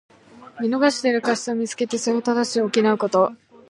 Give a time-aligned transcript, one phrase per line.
[0.59, 3.33] 見逃している過失をみつけて、それを正し補うこと。